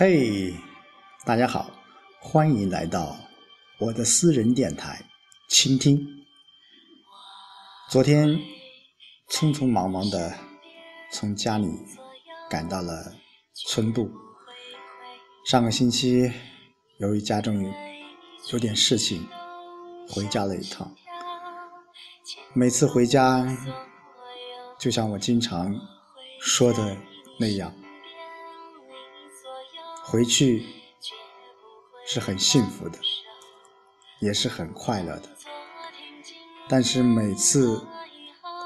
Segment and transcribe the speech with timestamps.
[0.00, 0.54] 嘿，
[1.24, 1.72] 大家好，
[2.20, 3.16] 欢迎来到
[3.80, 5.04] 我的私人电台，
[5.48, 6.24] 倾听。
[7.90, 8.28] 昨天
[9.28, 10.32] 匆匆忙忙的
[11.10, 11.66] 从家里
[12.48, 13.12] 赶到了
[13.52, 14.08] 村部，
[15.44, 16.30] 上个星期
[16.98, 17.60] 由于家中
[18.52, 19.26] 有点事情，
[20.08, 20.94] 回家了一趟。
[22.54, 23.44] 每次回家，
[24.78, 25.74] 就像我经常
[26.40, 26.96] 说的
[27.40, 27.74] 那样。
[30.10, 30.64] 回去
[32.06, 32.98] 是很幸福的，
[34.20, 35.28] 也是很快乐的。
[36.66, 37.86] 但是每次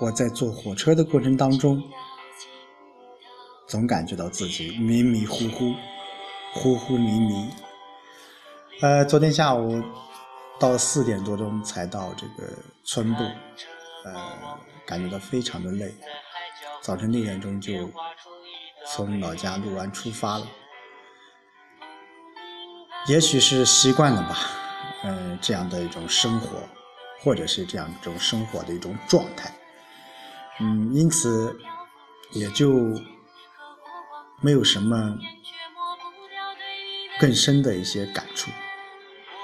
[0.00, 1.82] 我在坐火车的过程当中，
[3.66, 5.74] 总感觉到自己迷迷糊糊、
[6.54, 7.50] 糊糊迷迷。
[8.80, 9.82] 呃，昨天下午
[10.60, 12.48] 到四点多钟才到这个
[12.84, 13.24] 村部，
[14.04, 14.32] 呃，
[14.86, 15.92] 感觉到非常的累。
[16.80, 17.90] 早晨六点钟就
[18.86, 20.46] 从老家六安出发了。
[23.06, 24.38] 也许是习惯了吧，
[25.04, 26.58] 嗯，这样的一种生活，
[27.20, 29.52] 或者是这样一种生活的一种状态，
[30.60, 31.54] 嗯，因此
[32.32, 32.72] 也就
[34.40, 35.18] 没有什么
[37.20, 38.50] 更深的一些感触，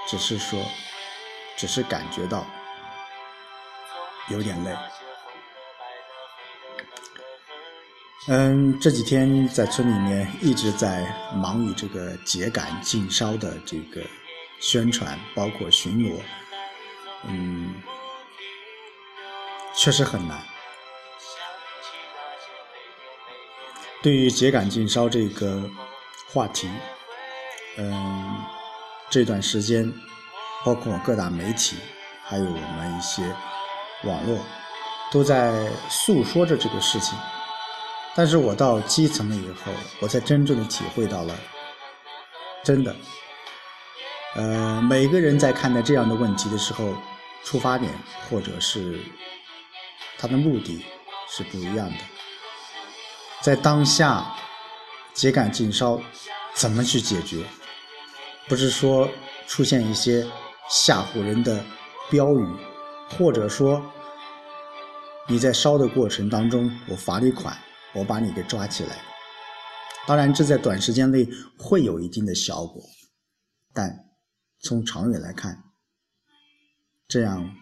[0.09, 0.59] 只是说，
[1.55, 2.47] 只是感觉到
[4.31, 4.75] 有点累。
[8.29, 11.03] 嗯，这几天在村里面一直在
[11.35, 14.03] 忙于这个秸秆禁烧的这个
[14.61, 16.21] 宣传，包括巡逻，
[17.27, 17.75] 嗯，
[19.75, 20.39] 确实很难。
[24.03, 25.69] 对于秸秆禁烧这个
[26.31, 26.69] 话题，
[27.79, 28.37] 嗯，
[29.09, 29.91] 这段时间，
[30.63, 31.77] 包括各大媒体，
[32.23, 33.23] 还有我们一些
[34.05, 34.39] 网络，
[35.11, 37.19] 都在诉说着这个事情。
[38.15, 41.35] 但是我到基层了以后，我才真正的体会到了，
[42.65, 42.95] 真的，
[44.35, 46.95] 呃，每个人在看待这样的问题的时候，
[47.45, 47.91] 出发点
[48.29, 49.01] 或者是
[50.19, 50.85] 他的目的
[51.29, 51.97] 是不一样的。
[53.41, 54.27] 在当下，
[55.15, 55.99] 秸秆禁烧
[56.53, 57.45] 怎么去解决？
[58.49, 59.09] 不是说
[59.47, 60.29] 出现一些
[60.69, 61.65] 吓唬人的
[62.11, 62.47] 标语，
[63.17, 63.81] 或者说
[65.29, 67.57] 你在烧的过程当中，我罚你款。
[67.95, 69.05] 我把你给抓起来，
[70.07, 71.29] 当然这在短时间内
[71.59, 72.83] 会有一定的效果，
[73.75, 74.09] 但
[74.61, 75.65] 从长远来看，
[77.09, 77.57] 这样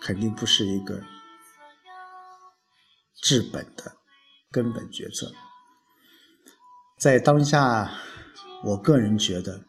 [0.00, 1.02] 肯定不是一个
[3.22, 3.96] 治本的
[4.50, 5.32] 根本决策。
[6.98, 7.98] 在当下，
[8.64, 9.64] 我个人觉得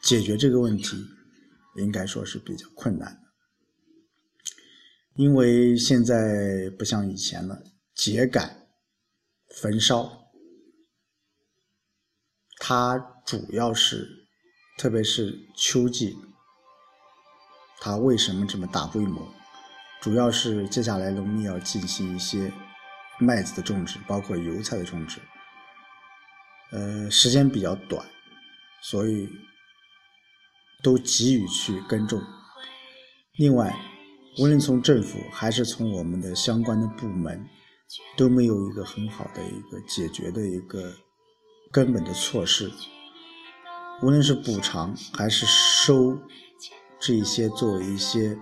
[0.00, 1.04] 解决这个问题
[1.74, 3.25] 应该说是比较困难。
[5.16, 7.62] 因为现在不像以前了，
[7.96, 8.50] 秸秆
[9.48, 10.30] 焚烧，
[12.58, 14.06] 它主要是，
[14.76, 16.14] 特别是秋季，
[17.80, 19.26] 它为什么这么大规模？
[20.02, 22.52] 主要是接下来农民要进行一些
[23.18, 25.18] 麦子的种植，包括油菜的种植，
[26.72, 28.06] 呃，时间比较短，
[28.82, 29.30] 所以
[30.82, 32.20] 都急于去耕种。
[33.38, 33.74] 另外，
[34.38, 37.48] 无论从政府还是从我们的相关的部门，
[38.18, 40.92] 都没有一个很好的一个解决的一个
[41.72, 42.70] 根本的措施。
[44.02, 46.18] 无论是补偿还是收
[47.00, 48.38] 这一些作为一些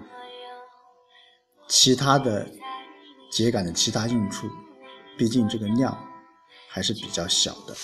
[1.69, 2.44] 其他的
[3.31, 4.49] 秸秆的其他用处，
[5.16, 5.97] 毕竟这个量
[6.69, 7.77] 还是比较小的。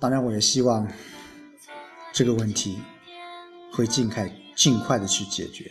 [0.00, 0.90] 当然，我也希望
[2.14, 2.78] 这个问题
[3.70, 4.26] 会尽快
[4.56, 5.70] 尽快的去解决。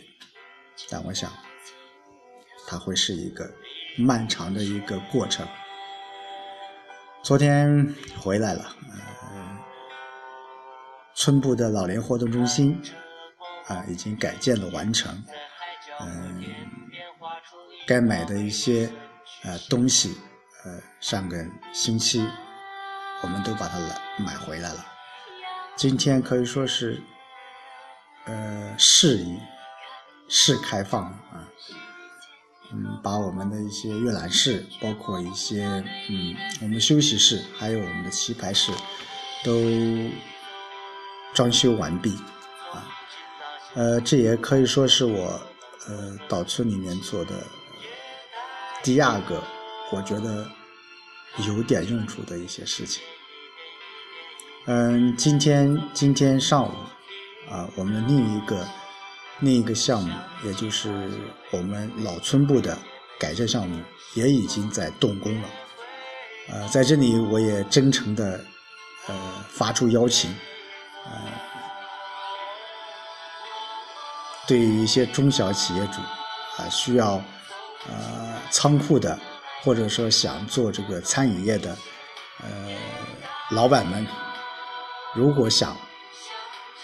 [0.90, 1.30] 但我想，
[2.66, 3.50] 它会是一个
[3.96, 5.46] 漫长的一个过程。
[7.22, 9.58] 昨天回来了，呃，
[11.14, 12.80] 村部的老年活动中心
[13.68, 15.24] 啊，已经改建了完成。
[16.00, 16.44] 嗯，
[17.86, 18.90] 该买的一些
[19.44, 20.16] 呃东西，
[20.64, 22.28] 呃，上个星期
[23.22, 24.84] 我们都把它来买回来了。
[25.76, 27.00] 今天可以说是
[28.26, 29.38] 呃适宜。
[30.26, 31.46] 是开放啊，
[32.72, 35.64] 嗯，把我们的一些阅览室，包括一些
[36.08, 38.72] 嗯，我们休息室，还有我们的棋牌室，
[39.44, 39.52] 都
[41.34, 42.16] 装修完毕
[42.72, 42.88] 啊。
[43.74, 45.40] 呃，这也可以说是我
[45.86, 47.34] 呃到村里面做的
[48.82, 49.42] 第二个，
[49.92, 50.50] 我觉得
[51.46, 53.02] 有点用处的一些事情。
[54.64, 56.72] 嗯，今天今天上午
[57.50, 58.66] 啊，我们另一个。
[59.40, 60.14] 另一个项目，
[60.44, 61.10] 也就是
[61.50, 62.78] 我们老村部的
[63.18, 63.82] 改建项目，
[64.14, 65.48] 也已经在动工了。
[66.50, 68.44] 呃，在这里我也真诚的
[69.06, 69.14] 呃
[69.48, 70.30] 发出邀请，
[71.06, 71.32] 呃，
[74.46, 76.00] 对于一些中小企业主
[76.62, 77.14] 啊，需要
[77.88, 79.18] 呃仓库的，
[79.62, 81.76] 或者说想做这个餐饮业的
[82.42, 82.48] 呃
[83.50, 84.06] 老板们，
[85.14, 85.76] 如果想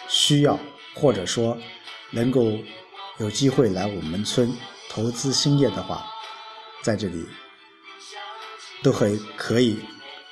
[0.08, 0.58] 需要
[0.94, 1.56] 或者说
[2.10, 2.58] 能够
[3.18, 4.52] 有机会来我们村
[4.88, 6.06] 投资兴业的话，
[6.82, 7.26] 在这里。
[8.82, 9.78] 都会可以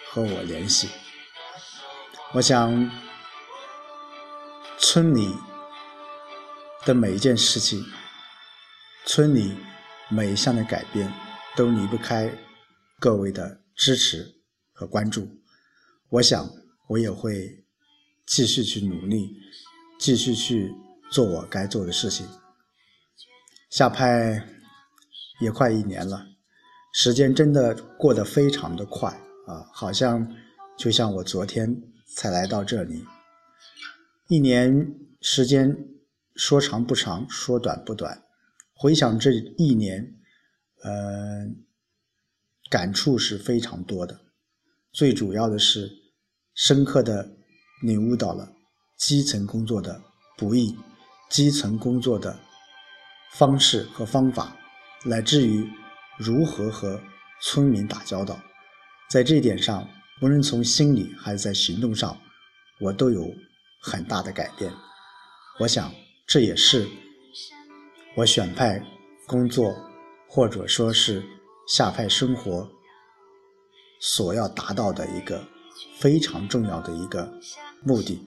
[0.07, 0.89] 和我联系。
[2.33, 2.91] 我想，
[4.79, 5.35] 村里
[6.87, 7.85] 的每一件事情，
[9.05, 9.55] 村里
[10.09, 11.13] 每一项的改变，
[11.57, 12.33] 都离不开
[12.99, 14.35] 各位的支持
[14.73, 15.29] 和关注。
[16.09, 16.49] 我想，
[16.87, 17.67] 我也会
[18.25, 19.37] 继续去努力，
[19.99, 20.73] 继续去
[21.11, 22.27] 做我该做的事情。
[23.71, 24.47] 下派
[25.41, 26.27] 也快一年了。
[26.93, 29.09] 时间真的过得非常的快
[29.47, 30.35] 啊，好像
[30.77, 31.83] 就像我昨天
[32.17, 33.05] 才来到这里。
[34.29, 35.77] 一年时间
[36.35, 38.25] 说长不长，说短不短。
[38.75, 40.15] 回想这一年，
[40.83, 41.47] 呃，
[42.71, 44.21] 感触是非常多的。
[44.93, 45.91] 最主要的是，
[46.55, 47.31] 深刻的
[47.83, 48.53] 领悟到了
[48.97, 50.03] 基层工作的
[50.37, 50.77] 不易，
[51.29, 52.39] 基层工作的
[53.33, 54.57] 方式和方法，
[55.05, 55.69] 乃至于。
[56.21, 57.01] 如何和
[57.41, 58.37] 村民打交道，
[59.09, 59.89] 在这一点上，
[60.21, 62.19] 无论从心理还是在行动上，
[62.81, 63.33] 我都有
[63.81, 64.73] 很大的改变。
[65.61, 65.95] 我想，
[66.27, 66.89] 这也是
[68.17, 68.85] 我选派
[69.29, 69.73] 工作，
[70.29, 71.25] 或者说是
[71.69, 72.69] 下派生活
[74.01, 75.47] 所要达到的一个
[76.01, 77.33] 非常重要的一个
[77.85, 78.21] 目的。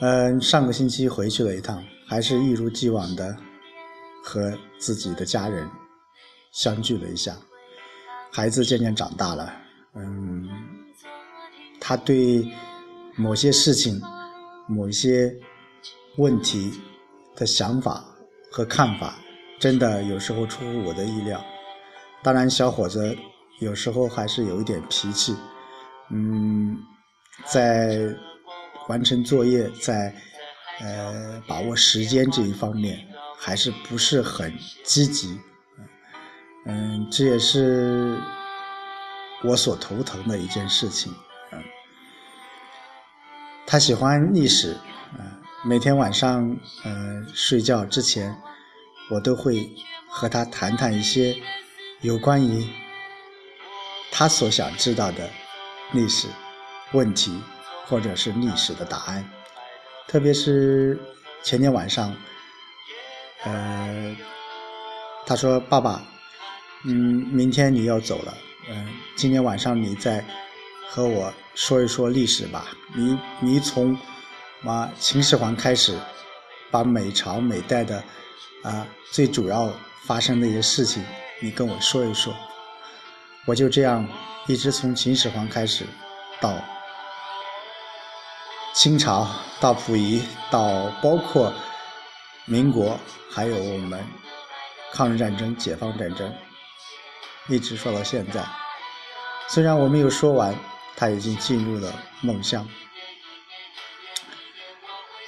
[0.00, 3.36] 嗯，上个星期回去了一趟，还是一如既往的。
[4.26, 5.68] 和自己的家人
[6.50, 7.36] 相聚了一下，
[8.32, 9.52] 孩子渐渐长大了，
[9.94, 10.48] 嗯，
[11.78, 12.42] 他对
[13.16, 14.00] 某些事情、
[14.66, 15.30] 某一些
[16.16, 16.72] 问题
[17.36, 18.02] 的想法
[18.50, 19.16] 和看法，
[19.60, 21.44] 真的有时候出乎我的意料。
[22.22, 23.14] 当然，小伙子
[23.60, 25.36] 有时候还是有一点脾气，
[26.10, 26.78] 嗯，
[27.44, 28.08] 在
[28.88, 30.14] 完成作业、在
[30.80, 33.06] 呃把握时间这一方面。
[33.36, 34.50] 还是不是很
[34.84, 35.38] 积极，
[36.64, 38.18] 嗯，这也是
[39.42, 41.14] 我所头疼的一件事情。
[41.52, 41.62] 嗯，
[43.66, 44.74] 他喜欢历史，
[45.18, 45.30] 嗯，
[45.62, 48.34] 每天晚上，嗯，睡觉之前，
[49.10, 49.68] 我都会
[50.08, 51.36] 和他谈谈一些
[52.00, 52.66] 有关于
[54.10, 55.28] 他所想知道的
[55.92, 56.28] 历史
[56.92, 57.38] 问题，
[57.86, 59.28] 或者是历史的答案。
[60.06, 60.98] 特别是
[61.42, 62.14] 前天晚上。
[63.44, 64.16] 呃，
[65.26, 66.02] 他说：“爸爸，
[66.84, 66.92] 嗯，
[67.30, 68.34] 明天你要走了，
[68.70, 70.24] 嗯，今天晚上你再
[70.88, 72.66] 和我说一说历史吧。
[72.94, 73.94] 你你从
[74.64, 75.98] 啊秦始皇开始，
[76.70, 78.02] 把每朝每代的
[78.62, 79.70] 啊最主要
[80.06, 81.04] 发生的一些事情，
[81.42, 82.34] 你跟我说一说。
[83.46, 84.08] 我就这样
[84.46, 85.84] 一直从秦始皇开始，
[86.40, 86.54] 到
[88.74, 89.26] 清朝，
[89.60, 91.50] 到溥仪，到包括。”
[92.46, 93.00] 民国
[93.30, 94.04] 还有我们
[94.92, 96.30] 抗日战争、解放战争，
[97.48, 98.44] 一直说到现在。
[99.48, 100.54] 虽然我没有说完，
[100.94, 101.90] 他已经进入了
[102.20, 102.68] 梦乡。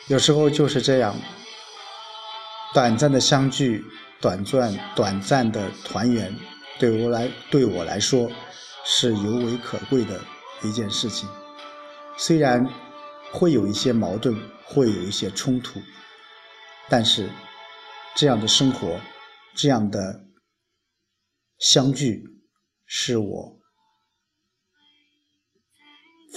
[0.09, 1.17] 有时候就是这样，
[2.75, 3.83] 短暂的相聚、
[4.21, 6.37] 短暂、短暂的团圆，
[6.79, 8.31] 对我来对我来说
[8.85, 10.21] 是尤为可贵的
[10.63, 11.27] 一件事情。
[12.19, 12.69] 虽然
[13.39, 15.79] 会有一些矛盾，会有一些冲突。
[16.89, 17.31] 但是，
[18.17, 18.99] 这样的生活，
[19.55, 20.25] 这样的
[21.59, 22.25] 相聚，
[22.87, 23.61] 是我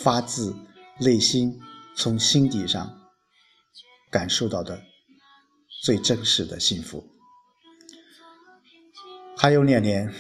[0.04, 0.54] 发自
[1.00, 1.58] 内心、
[1.96, 3.10] 从心底上
[4.12, 4.84] 感受到的
[5.82, 7.10] 最真实的幸福。
[9.38, 10.14] 还有两年，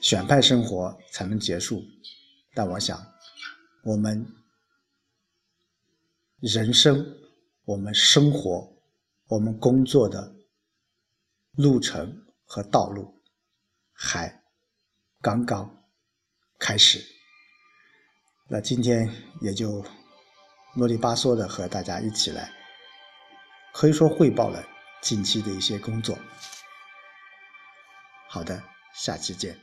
[0.00, 1.84] 选派生活才能结束，
[2.54, 3.00] 但我想，
[3.84, 4.26] 我们
[6.42, 7.06] 人生，
[7.64, 8.70] 我们生活。
[9.28, 10.34] 我们工作的
[11.52, 13.22] 路程和道路
[13.92, 14.42] 还
[15.22, 15.84] 刚刚
[16.58, 17.02] 开始，
[18.48, 19.08] 那今天
[19.40, 19.82] 也就
[20.74, 22.52] 啰里吧嗦的和大家一起来，
[23.72, 24.62] 可以说汇报了
[25.00, 26.18] 近期的一些工作。
[28.28, 28.62] 好的，
[28.94, 29.58] 下期见。